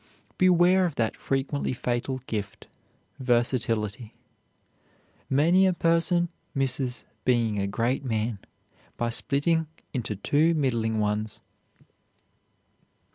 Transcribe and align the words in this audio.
Beware 0.39 0.87
of 0.87 0.95
that 0.95 1.15
frequently 1.15 1.73
fatal 1.73 2.21
gift, 2.25 2.65
versatility. 3.19 4.15
Many 5.29 5.67
a 5.67 5.73
person 5.73 6.29
misses 6.55 7.05
being 7.23 7.59
a 7.59 7.67
great 7.67 8.03
man 8.03 8.39
by 8.97 9.11
splitting 9.11 9.67
into 9.93 10.15
two 10.15 10.55
middling 10.55 10.97
ones. 10.99 11.39